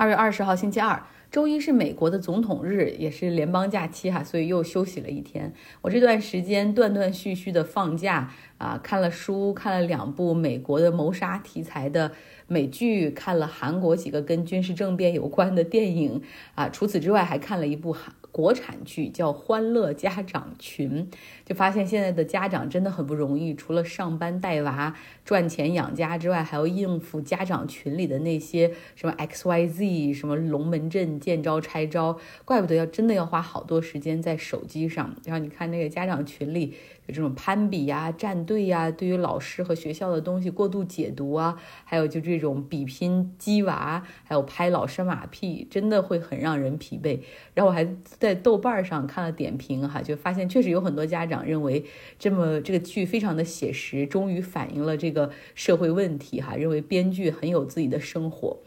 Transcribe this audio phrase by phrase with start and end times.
[0.00, 5.52] 二月二十号，星期二，周一是美国的总统日，也是联邦假期哈，所以又休息了一天。
[5.82, 12.12] 我这段时间断断续续的放假啊，看了书，看了两部美国的谋杀题材的
[12.46, 16.22] 美剧，看了韩国几个跟军事政变有关的电影
[16.54, 16.70] 啊。
[16.70, 18.14] 除此之外，还看了一部韩。
[18.40, 21.06] 国产剧叫《欢乐家长群》，
[21.44, 24.96] 就发现现在的家长真的很不容易，除了上班带娃、
[25.26, 35.14] 赚钱养家之外，还要应付家长群里的那些什么 X Y Z，什么龙门阵、见招拆招，怪不得要真的要花好多时间在手机上。
[35.26, 36.74] 然后你看那个家长群里。
[37.10, 47.20] 这种攀比呀、站队呀，对于老师和学校的东西过度解读啊，还有就这种比拼鸡娃，还有拍老师马屁，真的会很让人疲惫。
[47.54, 51.84] 然后我还在豆瓣上看了点评哈，就发现确实有很多家长认为
[52.18, 58.58] 这么这个剧非常的写实，终于反映了这个社会问题哈，认为编剧很有自己的生活。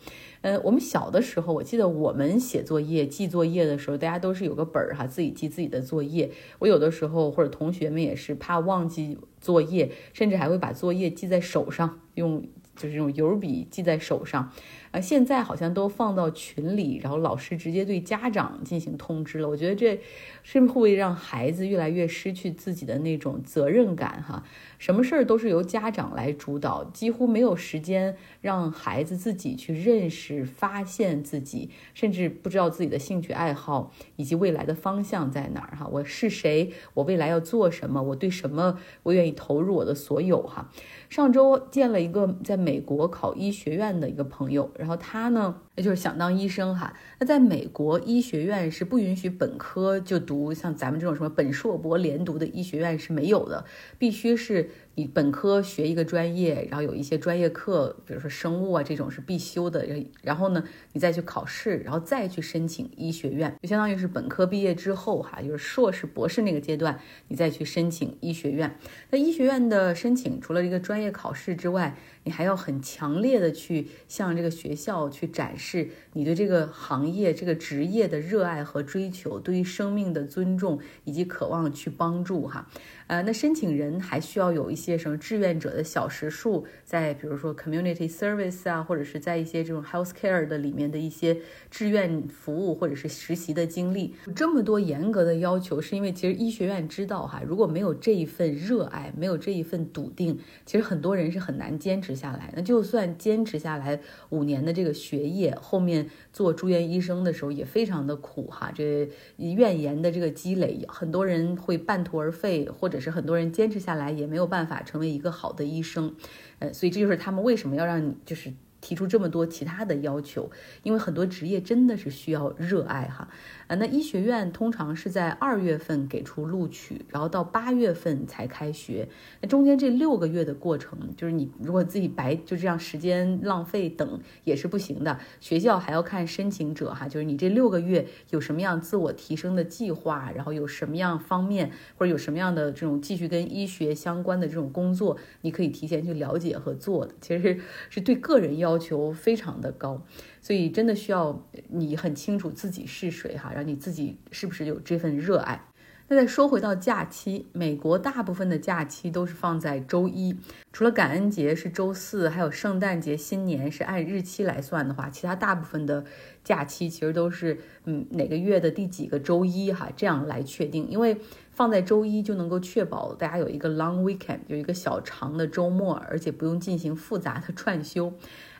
[0.43, 6.29] 呃，我们小的时候，我记得我们写作业、记作业的时候，大家都是有个本儿哈，自己记自己的作业。
[6.59, 12.45] 我有的时候或者同学们也是怕忘记作业，甚至还会把作业记在手上，用
[12.75, 14.51] 就是用油笔记在手上。
[14.93, 19.49] 啊，现在好像都放到群里，然后老师直接对家长进行通知了。
[19.49, 19.99] 我觉得这
[20.43, 24.21] 是不是会让孩子越来越失去自己的那种责任感？
[24.21, 24.43] 哈，
[24.77, 35.75] 什么事儿都是由家长来主导，几乎没有时间让孩子自己去认识、发现自己，甚至不知道自己的兴趣爱好以及未来的方向在哪儿。
[35.75, 36.71] 哈，我是谁？
[36.93, 38.03] 我未来要做什么？
[38.03, 40.43] 我对什么我愿意投入我的所有？
[40.43, 40.69] 哈，
[41.09, 44.69] 上周见了一个在美国考医学院的一个朋友。
[44.83, 46.93] 然后他呢，那就是想当医生哈。
[47.19, 53.65] 那在美国医学院是不允许本科就读，像咱们这种什么本硕博连读的医学院是没有的，
[53.97, 54.69] 必须是。
[54.95, 59.83] 你本科学一个专业，然后有一些专业课，比如说生物啊这种是必修的，
[60.21, 68.77] 然后呢，你再去考试，然后再去申请医学院，就相当于是本科毕业之后哈，就是硕士、博士那个阶段，你再去申请医学院。
[69.09, 82.67] 那医学院的申请，除了一个专业考试之外，你还要很强烈的去向这个学校去展示是你对这个行业、这个职业的热爱和追求，对于生命的尊重以及渴望去帮助哈。
[83.07, 91.37] 呃，那申请人还需要有一些什么志愿者的小时数，在比如说 community service 啊，或者是在一些这种 health care 的里面的一些
[91.69, 94.15] 志愿服务或者是实习的经历。
[94.33, 102.53] 这么多严格的要求，是因为其实医学院知道哈，如果没有这一份热爱，没有这一份笃定，其实很多人是很难坚持下来。
[102.55, 103.99] 那就算坚持下来
[104.29, 108.71] 五年的这个学业，后面做住院医生的时候也非常的苦哈。
[108.73, 112.92] 这怨言的这个积累，很多人会半途而废，或者。
[112.93, 116.15] 只是很多人坚持下来也没有办法成为一个好的医生，
[116.59, 120.51] 呃，所以这就是他们为什么要让你就是提出这么多其他的要求，
[120.83, 123.29] 因为很多职业真的是需要热爱哈。
[123.67, 129.07] 啊，那医学院通常是在二月份给出录取，然后到八月份才开学。
[129.41, 135.17] 那中间这六个月的过程，就是你如果自己白就这样时间浪费等也是不行的。
[135.39, 147.59] 学校还要看申请者哈，就是你这六个月有什么样自我提升的计划，然后有什么样方面或者有什么样的这种继续跟医学相关的这种工作，你可以提前去了解和做的，其实
[147.89, 150.01] 是对个人要求非常的高。
[150.43, 155.69] 所以真的需要你很清楚自己是谁哈，然后你自己是不是有这份热爱。
[156.09, 160.35] 那再说回到假期，美国大部分的假期都是放在周一，
[160.73, 166.03] 除了感恩节是周四，还有圣诞节、新年是按日期来算的话，其他大部分的
[166.43, 171.17] 假期其实都是嗯哪个月的第几个周一哈这样来确定，因为
[171.51, 178.13] 放在周一就能够确保大家有一个 long weekend，有一个小长的周末，而且不用进行复杂的 串休。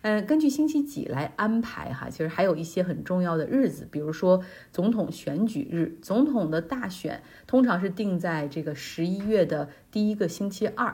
[0.04, 10.94] 嗯，根据星期几来安排哈，其实还有一些很重要的日子，比如说总统选举日，总统的大选通常是定在这个十一月的第一个星期二。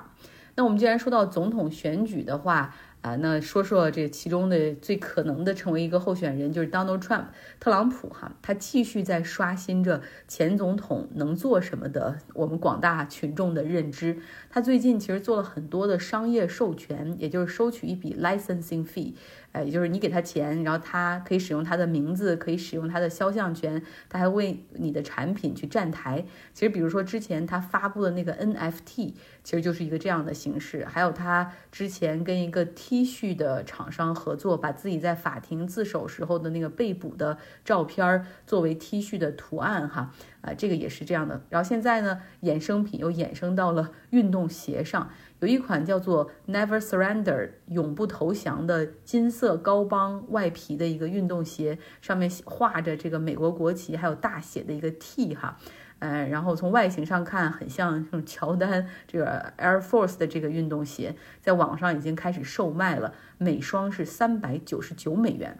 [0.53, 14.17] 那我们既然说到总统选举的话，啊，那说说这其中的最可能的成为一个候选人，就是 Donald Trump 特朗普哈，他继续在刷新着前总统能做什么的我们广大群众的认知。
[14.49, 19.13] 他最近其实做了很多的商业授权，也就是收取一笔 licensing fee。
[19.51, 26.23] 哎，也就是你给他钱，然后他可以使用他的名字，可以使用他的肖像权，他还为你的产品去站台。
[26.53, 29.13] 其实，比如说之前他发布的那个 NFT，
[29.43, 30.85] 其实就是一个这样的形式。
[30.85, 40.13] 还有他之前跟一个 T 恤的厂商合作，把自己在法庭自首时候的那个被捕的照片作为 T 恤的图案，哈。
[40.41, 41.41] 啊，这个也是这样的。
[41.49, 45.09] 然后现在呢，衍生品又衍生到了运动鞋上，
[45.39, 55.57] 有一款叫做 Never Surrender 永不投降的金色高帮外皮的一个运动鞋，上面画着这个美国国旗，还有大写的一个 T 哈。
[55.99, 65.57] 呃，然后从外形上看，很像这种乔丹这个 Air Force 的这个运动鞋，在网上已经开始售卖了，每双是三百九十九美元，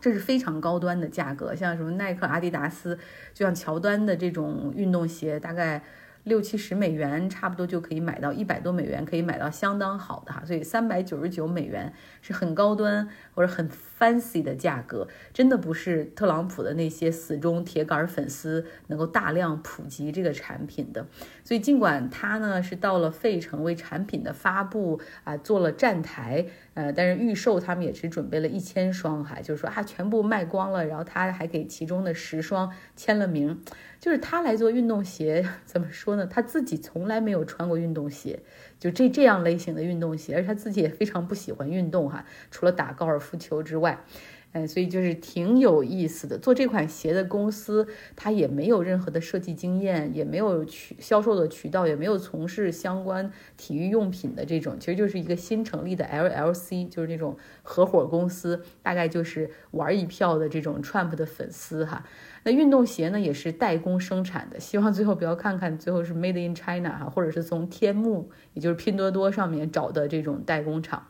[0.00, 1.54] 这是非常高端的价格。
[1.56, 2.96] 像什么耐克、阿迪达斯，
[3.34, 5.82] 就像乔丹的这种运动鞋，大概。
[6.24, 13.68] 六七十美元差不多就可以买到一百多美元，可以买到相当好的哈，所以三百九十九美元是很高端或者很
[13.98, 21.06] fancy 的价格，真的不是特朗普的那些死忠铁杆粉丝能够大量普及这个产品的。
[21.42, 33.62] 所以尽管他呢是到了费城为产品的发布啊做了站台，呃，但是预售他们也只准备了一千双哈，就是说啊全部卖光了，然后他还给其中的十双签了名。
[34.00, 36.26] 就是他来做运动鞋，怎么说呢？
[36.26, 38.40] 他自己从来没有穿过运动鞋，
[38.78, 44.02] 就这这样类型的运动鞋，而他自己也非常不喜欢运动哈，除了打高尔夫球之外。
[44.52, 46.36] 嗯，所以就是挺有意思的。
[46.36, 47.86] 做这款鞋的公司，
[48.16, 62.04] 它也没有任何的设计经验，也没有渠销售的渠道，也没有从事相关体育用品的这种，其实就是一个新成立的 LLC，就是那种合伙公司，大概就是玩一票的这种 Trump 的粉丝哈。
[62.42, 71.06] 那运动鞋呢，也是代工生产的，希望最后不要看看最后是 Made in China 哈，或者是从天幕，也就是拼多多上面找的这种代工厂。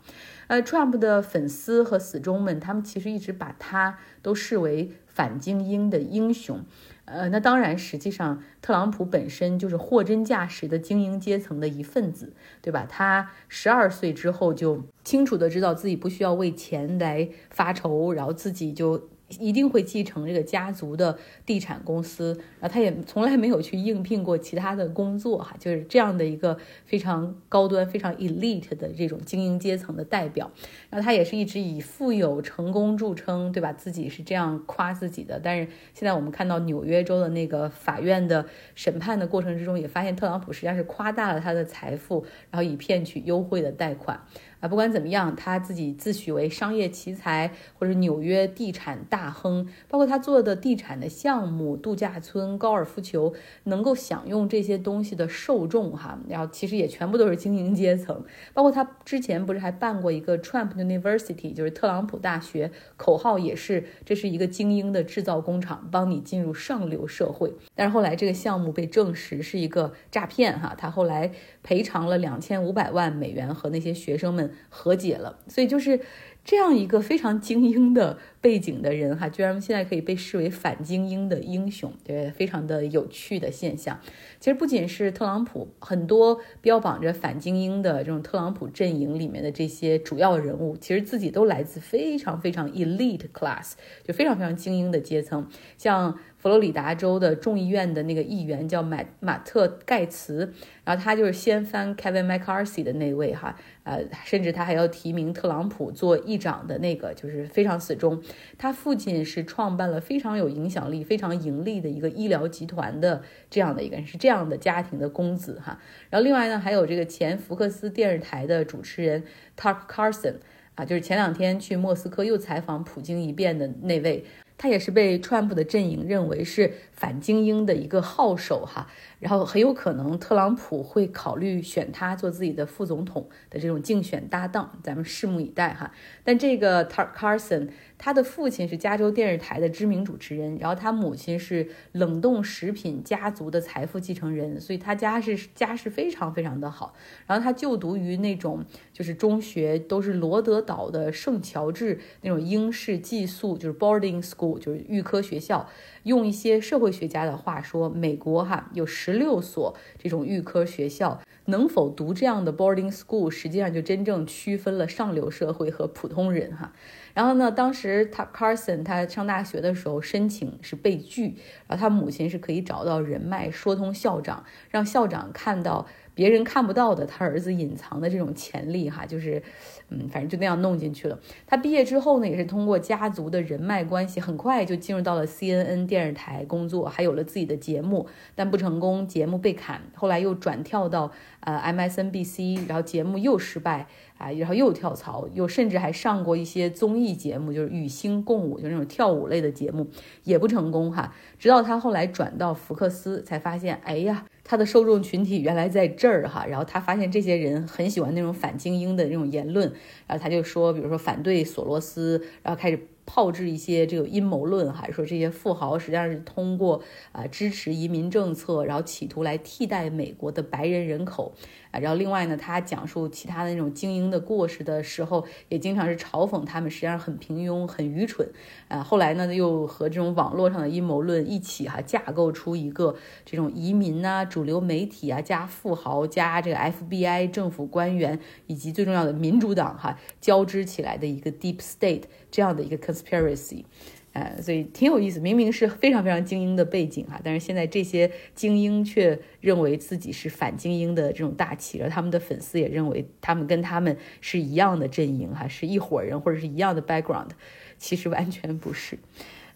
[0.51, 6.65] 呃，Trump 的粉丝和死忠们，他们其实一直把他都视为反精英的英雄。
[7.05, 12.85] 呃，那当然，实际上特朗普本身就是货真价实的精英阶层的一份子，对吧？
[12.89, 19.09] 他十二岁之后就清楚的知道自己不需要为钱来发愁，然后自己就。
[19.39, 21.17] 一定会继承这个家族的
[21.47, 30.51] 地产公司，然后他也从来没有去应聘过其他的工作，哈，就是这样的一个非常高端、非常 elite 的这种精英阶层的代表。
[30.91, 33.73] 然后他也是一直以富有成功著称，对吧？
[33.73, 35.41] 自己是这样夸自己的。
[35.43, 38.45] 但是现在我们看到纽约州的那个法院的
[38.75, 44.21] 审判的过程之中，也发现特朗普实际上是夸大了他的财富，然后以骗取优惠的贷款。
[44.61, 53.33] 啊，不管怎么样，他自己自诩为商业奇才或者纽约地产大亨，包括他做的地产的项目、度假村、高尔夫球，
[53.65, 58.23] 能够享用这些东西的受众哈，然后其实也全部都是精英阶层。
[58.53, 67.51] 包括他之前不是还办过一个 Trump University，就是特朗普大学，口号也是这是一个精英的制造工厂，帮你进入上流社会。
[67.75, 71.33] 但是后来这个项目被证实是一个诈骗哈，他后来
[71.63, 74.50] 赔偿了两千五百万美元和那些学生们。
[74.69, 76.01] 和解了，所以就是
[76.45, 84.01] 这样一个非常精英的背景的人哈，居然现在可以被视为反精英的英雄，对，非常的有趣的现象。
[84.39, 96.19] 其实不仅是特朗普，很多标榜着反精英的这种特朗普阵营里面的这些主要人物，其实自己都来自非常非常 elite class，就非常非常精英的阶层，像。
[96.41, 100.51] 佛罗里达州的众议院的那个议员叫马马特盖茨，
[100.85, 103.55] 然后他就是掀翻 Kevin McCarthy 的那位哈，
[103.85, 108.23] 呃，甚至他还要提名特朗普做议长的那个，就是非常死忠。
[108.57, 115.79] 他父亲是创办了非常有影响力、非常盈利的一个医疗集团的这样的一个人，是这样的家庭的公子哈。
[116.09, 119.23] 然后另外呢，还有这个前福克斯电视台的主持人
[119.59, 120.37] Tucker Carlson
[120.75, 124.25] 啊，就是前两天去莫斯科又采访普京一遍的那位。
[124.61, 126.71] 他也是被川普的阵营认为是
[127.01, 128.87] 反精英的一个号手哈，
[129.21, 135.91] 然后很有可能特朗普会考虑选他做自己的副总统的这种竞选搭档，咱们拭目以待哈。
[136.23, 137.71] 但这个 Tucker Carson，。
[138.03, 146.95] 他的父亲是加州电视台的知名主持人，然后他母亲是冷冻食品家族的财富继承人，所以他家是家世非常非常的好。
[147.27, 155.69] 然后他就读于那种就是中学，都是罗德岛的圣乔治那种英式寄宿，就是 boarding school，就是预科学校。
[156.05, 166.73] 用一些社会学家的话说，美国哈有十六所这种预科学校，能否读这样的 boarding school，实际上就真正区分了上流社会和普通人哈。
[167.15, 171.37] 然后呢，当时他 Carson 他上大学的时候申请是被拒，
[171.67, 175.87] 然后他母亲是可以找到人脉，说通校长，让校长看到。
[176.13, 179.43] 别人看不到的，他儿子隐藏的这种潜力，哈，就是，
[179.89, 181.19] 嗯，反正就那样弄进去了。
[181.47, 189.81] 他毕业之后呢，也是通过家族的人脉关系，很快就进入到了 CNN 电视台工作，还有了自己的节目，但不成功，节目被砍。
[189.95, 193.87] 后来又转跳到呃 MSNBC，然后节目又失败
[194.21, 199.89] 啊，然后又跳槽，又甚至还上过一些综艺节目，就是与星共舞，就那种跳舞类的节目，
[200.25, 201.15] 也不成功哈。
[201.39, 204.27] 直到他后来转到福克斯，才发现，哎呀。
[204.43, 209.73] 他的受众群体原来在这儿哈，然后他发现这些人很喜欢那种反精英的那种言论，
[210.09, 212.89] 然后他就说，比如说反对索罗斯，然后开始。
[213.13, 221.35] 炮制一些这个阴谋论，还是说这些富豪实际上是通过啊支持移民政策，然后企图来替代美国的白人人口
[221.73, 221.81] 啊。
[221.81, 228.29] 然后另外呢，他讲述其他的那种精英的过失的时候，也经常是嘲讽他们实际上很平庸、很愚蠢
[228.69, 228.81] 啊。
[228.81, 243.65] 后来呢，又和这种网络上的阴谋论一起哈架构出一个这种移民啊、主流媒体啊、加富豪、加这个 FBI 政府官员以及最重要的民主党哈交织起来的一个 Deep State 这样的一个 spiracy，
[244.13, 245.21] 呃，所以挺有意思。
[245.21, 257.31] 明明是非常非常精英的背景哈，但是现在这些精英却认为自己是反精英的这种大旗，而他们的粉丝也认为他们跟他们是一样的阵营哈，是一伙人或者是一样的 background，
[257.79, 258.99] 其实完全不是。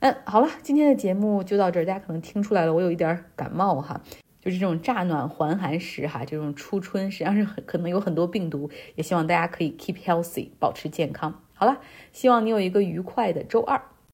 [0.01, 4.03] 嗯，好了，今天的节目就到这儿，大家可能听出来了，我有一点感冒哈，
[4.41, 11.44] 就是这种乍暖还寒时哈，这种初春实际上是很可能有很多病毒，也希望大家可以 keep healthy，保持健康。
[11.55, 11.81] 好了，
[12.13, 13.81] 希望你有一个愉快的周二。